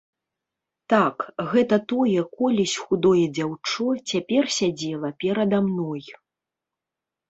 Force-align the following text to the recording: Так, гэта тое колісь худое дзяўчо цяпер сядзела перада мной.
Так, 0.93 1.15
гэта 1.51 1.79
тое 1.93 2.19
колісь 2.41 2.75
худое 2.87 3.23
дзяўчо 3.37 3.85
цяпер 4.09 4.43
сядзела 4.59 5.17
перада 5.25 5.65
мной. 5.71 6.03